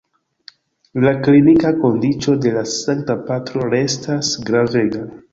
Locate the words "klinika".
1.25-1.71